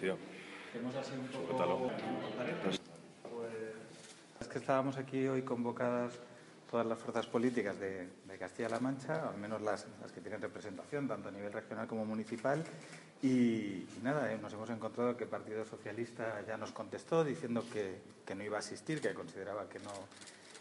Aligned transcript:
tío. 0.00 0.16
Hemos 0.74 0.94
así 0.96 1.12
un 1.12 1.26
poco... 1.26 1.46
Suéltalo. 1.46 1.90
Pues, 2.62 2.80
es 4.40 4.48
que 4.48 4.58
estábamos 4.58 4.96
aquí 4.96 5.26
hoy 5.28 5.42
convocadas 5.42 6.18
todas 6.70 6.86
las 6.86 6.98
fuerzas 6.98 7.26
políticas 7.26 7.78
de, 7.78 8.08
de 8.26 8.38
Castilla-La 8.38 8.78
Mancha, 8.80 9.28
al 9.28 9.36
menos 9.36 9.60
las, 9.60 9.86
las, 10.00 10.12
que 10.12 10.20
tienen 10.20 10.40
representación, 10.40 11.08
tanto 11.08 11.28
a 11.28 11.32
nivel 11.32 11.52
regional 11.52 11.86
como 11.86 12.04
municipal. 12.04 12.64
Y, 13.22 13.28
y 13.28 14.00
nada, 14.02 14.32
eh, 14.32 14.38
nos 14.40 14.52
hemos 14.54 14.70
encontrado 14.70 15.16
que 15.16 15.24
el 15.24 15.30
Partido 15.30 15.64
Socialista 15.64 16.42
ya 16.46 16.56
nos 16.56 16.72
contestó 16.72 17.24
diciendo 17.24 17.64
que, 17.72 18.00
que 18.24 18.34
no 18.34 18.44
iba 18.44 18.56
a 18.56 18.60
asistir, 18.60 19.00
que 19.00 19.12
consideraba 19.12 19.68
que 19.68 19.80
no, 19.80 19.92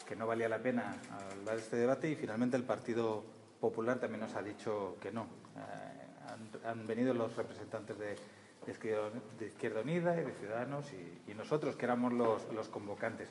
que 0.07 0.15
no 0.15 0.27
valía 0.27 0.49
la 0.49 0.59
pena 0.59 0.97
hablar 1.37 1.55
de 1.55 1.61
este 1.61 1.77
debate 1.77 2.09
y 2.09 2.15
finalmente 2.15 2.57
el 2.57 2.63
Partido 2.63 3.23
Popular 3.61 3.99
también 3.99 4.21
nos 4.21 4.35
ha 4.35 4.41
dicho 4.41 4.97
que 4.99 5.11
no. 5.11 5.27
Eh, 5.55 6.63
han, 6.65 6.79
han, 6.79 6.87
venido 6.87 7.13
los 7.13 7.35
representantes 7.35 7.97
de, 7.97 8.15
de, 8.65 9.45
Izquierda, 9.45 9.81
Unida 9.81 10.19
y 10.19 10.25
de 10.25 10.31
Ciudadanos 10.33 10.85
y, 10.93 11.31
y 11.31 11.33
nosotros, 11.33 11.75
que 11.75 11.85
éramos 11.85 12.13
los, 12.13 12.51
los 12.53 12.67
convocantes. 12.67 13.29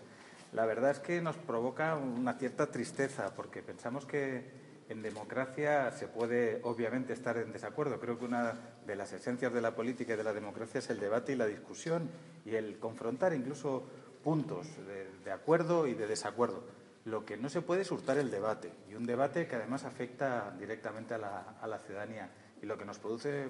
La 0.52 0.64
verdad 0.64 0.90
es 0.90 0.98
que 0.98 1.20
nos 1.20 1.36
provoca 1.36 1.96
una 1.96 2.34
cierta 2.34 2.66
tristeza 2.70 3.34
porque 3.34 3.62
pensamos 3.62 4.06
que 4.06 4.68
en 4.88 5.02
democracia 5.02 5.90
se 5.92 6.08
puede 6.08 6.60
obviamente 6.62 7.12
estar 7.12 7.36
en 7.36 7.52
desacuerdo. 7.52 8.00
Creo 8.00 8.18
que 8.18 8.24
una 8.24 8.54
de 8.86 8.96
las 8.96 9.12
esencias 9.12 9.52
de 9.52 9.60
la 9.60 9.74
política 9.74 10.14
y 10.14 10.16
de 10.16 10.24
la 10.24 10.32
democracia 10.32 10.78
es 10.78 10.88
el 10.88 10.98
debate 10.98 11.32
y 11.32 11.36
la 11.36 11.46
discusión 11.46 12.08
y 12.46 12.54
el 12.54 12.78
confrontar 12.78 13.34
incluso 13.34 13.84
puntos 14.24 14.66
de, 14.86 15.08
de 15.24 15.30
acuerdo 15.30 15.86
y 15.86 15.94
de 15.94 16.06
desacuerdo. 16.06 16.64
Lo 17.04 17.24
que 17.24 17.36
no 17.36 17.50
se 17.50 17.60
puede 17.60 17.82
es 17.82 17.90
hurtar 17.90 18.16
el 18.18 18.30
debate 18.30 18.72
y 18.90 18.94
un 18.94 19.04
debate 19.04 19.46
que 19.46 19.56
además 19.56 19.84
afecta 19.84 20.54
directamente 20.58 21.14
a 21.14 21.18
la, 21.18 21.56
a 21.60 21.66
la 21.66 21.78
ciudadanía. 21.78 22.30
Y 22.62 22.66
lo 22.66 22.78
que 22.78 22.86
nos 22.86 22.98
produce 22.98 23.48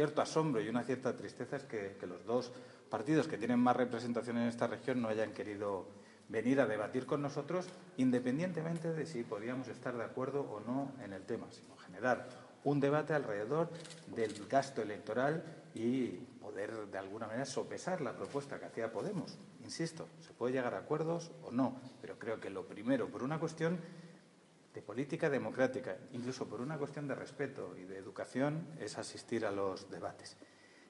cierto 0.00 0.22
asombro 0.22 0.62
y 0.62 0.68
una 0.70 0.82
cierta 0.82 1.14
tristeza 1.14 1.56
es 1.56 1.64
que, 1.64 1.98
que 2.00 2.06
los 2.06 2.24
dos 2.24 2.50
partidos 2.88 3.28
que 3.28 3.36
tienen 3.36 3.60
más 3.60 3.76
representación 3.76 4.38
en 4.38 4.48
esta 4.48 4.66
región 4.66 5.02
no 5.02 5.08
hayan 5.08 5.32
querido 5.32 5.88
venir 6.30 6.58
a 6.58 6.66
debatir 6.66 7.04
con 7.04 7.20
nosotros, 7.20 7.66
independientemente 7.98 8.94
de 8.94 9.04
si 9.04 9.24
podíamos 9.24 9.68
estar 9.68 9.94
de 9.94 10.02
acuerdo 10.02 10.40
o 10.40 10.60
no 10.60 10.90
en 11.04 11.12
el 11.12 11.22
tema, 11.24 11.48
sino 11.50 11.76
generar 11.76 12.26
un 12.64 12.80
debate 12.80 13.12
alrededor 13.12 13.68
del 14.06 14.46
gasto 14.48 14.80
electoral 14.80 15.44
y 15.74 16.12
poder, 16.40 16.86
de 16.86 16.96
alguna 16.96 17.26
manera, 17.26 17.44
sopesar 17.44 18.00
la 18.00 18.16
propuesta 18.16 18.58
que 18.58 18.64
hacía 18.64 18.90
Podemos. 18.90 19.36
Insisto, 19.62 20.08
se 20.20 20.32
puede 20.32 20.54
llegar 20.54 20.72
a 20.72 20.78
acuerdos 20.78 21.30
o 21.44 21.50
no, 21.50 21.78
pero 22.00 22.18
creo 22.18 22.40
que 22.40 22.48
lo 22.48 22.64
primero, 22.64 23.08
por 23.08 23.22
una 23.22 23.38
cuestión 23.38 23.78
de 24.74 24.82
política 24.82 25.28
democrática, 25.28 25.96
incluso 26.12 26.46
por 26.46 26.60
una 26.60 26.78
cuestión 26.78 27.08
de 27.08 27.14
respeto 27.14 27.76
y 27.76 27.84
de 27.84 27.98
educación, 27.98 28.66
es 28.78 28.98
asistir 28.98 29.44
a 29.44 29.50
los 29.50 29.90
debates. 29.90 30.36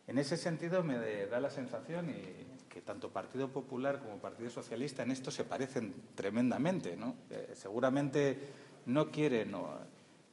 En 0.07 0.19
ese 0.19 0.37
sentido, 0.37 0.83
me 0.83 0.99
da 1.27 1.41
la 1.41 1.51
sensación 1.51 2.11
y 2.11 2.69
que 2.69 2.81
tanto 2.81 3.11
Partido 3.11 3.49
Popular 3.49 4.01
como 4.01 4.19
Partido 4.19 4.51
Socialista 4.51 5.03
en 5.03 5.11
esto 5.11 5.31
se 5.31 5.45
parecen 5.45 5.95
tremendamente. 6.15 6.97
¿no? 6.97 7.15
Eh, 7.31 7.53
seguramente 7.55 8.39
no 8.87 9.11
quieren 9.11 9.53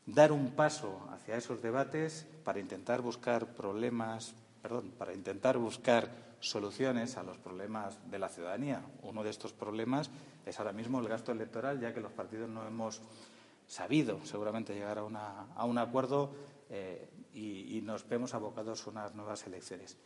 dar 0.06 0.32
un 0.32 0.52
paso 0.52 1.08
hacia 1.12 1.36
esos 1.36 1.62
debates 1.62 2.26
para 2.44 2.60
intentar 2.60 3.02
buscar 3.02 3.48
problemas, 3.48 4.34
perdón, 4.62 4.92
para 4.98 5.14
intentar 5.14 5.58
buscar 5.58 6.10
soluciones 6.40 7.18
a 7.18 7.24
los 7.24 7.38
problemas 7.38 8.00
de 8.10 8.20
la 8.20 8.30
ciudadanía. 8.30 8.82
Uno 9.02 9.24
de 9.24 9.32
estos 9.32 9.54
problemas 9.54 10.10
es 10.46 10.60
ahora 10.60 10.72
mismo 10.72 11.00
el 11.00 11.08
gasto 11.08 11.32
electoral, 11.32 11.80
ya 11.80 11.94
que 11.94 12.00
los 12.00 12.12
partidos 12.12 12.50
no 12.50 12.66
hemos 12.66 13.02
sabido 13.68 14.26
seguramente 14.26 14.74
llegar 14.74 14.98
a, 14.98 15.04
una, 15.04 15.54
a 15.56 15.66
un 15.66 15.78
acuerdo 15.78 16.32
eh, 16.70 17.08
y, 17.34 17.82
nos 17.84 18.08
vemos 18.10 18.34
abocados 18.34 18.86
a 18.86 18.90
unas 18.90 19.16
nuevas 19.16 19.46
elecciones. 19.46 19.98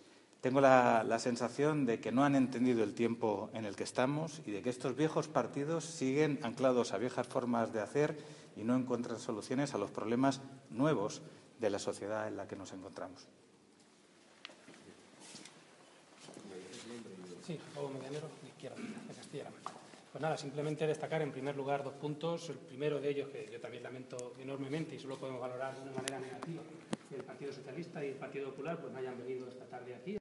Tengo 0.42 0.60
la, 0.60 1.20
sensación 1.20 1.86
de 1.86 2.00
que 2.00 2.12
no 2.12 2.26
han 2.26 2.36
entendido 2.36 2.84
el 2.84 2.94
tiempo 2.94 3.50
en 3.54 3.66
el 3.66 3.76
que 3.76 3.84
estamos 3.84 4.42
y 4.46 4.52
de 4.52 4.62
que 4.62 4.70
estos 4.70 4.96
viejos 4.96 5.28
partidos 5.28 5.86
siguen 5.86 6.40
anclados 6.44 6.94
a 6.94 6.98
viejas 6.98 7.28
formas 7.28 7.72
de 7.72 7.80
hacer 7.80 8.18
y 8.58 8.64
no 8.64 8.76
encuentran 8.76 9.20
soluciones 9.20 9.74
a 9.74 9.78
los 9.78 9.92
problemas 9.92 10.42
nuevos 10.70 11.22
de 11.60 11.70
la 11.70 11.80
sociedad 11.80 12.28
en 12.28 12.38
la 12.38 12.48
que 12.48 12.56
nos 12.56 12.74
encontramos. 12.74 13.28
Sí, 17.46 17.60
Pablo 17.74 17.90
Medianero, 17.90 18.28
de 18.42 18.50
Izquierda, 18.50 18.78
de. 18.78 19.71
Pues 20.12 20.22
nada, 20.22 20.36
simplemente 20.36 20.86
destacar 20.86 21.22
en 21.22 21.32
primer 21.32 21.56
lugar 21.56 21.86
dos 21.86 21.94
puntos. 21.94 22.50
El 22.50 22.58
primero 22.58 23.00
de 23.00 23.10
ellos, 23.10 23.30
que 23.30 23.48
yo 23.50 23.62
también 23.62 23.82
lamento 23.82 24.34
enormemente 24.40 24.96
y 24.96 25.00
solo 25.00 25.18
podemos 25.18 25.40
valorar 25.40 25.74
de 25.74 25.84
una 25.84 25.94
manera 25.94 26.20
negativa, 26.20 26.62
que 27.08 27.16
el 27.16 27.24
Partido 27.24 27.54
Socialista 27.54 28.04
y 28.04 28.10
el 28.10 28.16
Partido 28.16 28.50
Popular 28.50 28.78
pues 28.82 28.92
no 28.92 29.00
hayan 29.00 29.18
venido 29.18 29.48
esta 29.48 29.64
tarde 29.68 29.96
aquí. 29.96 30.10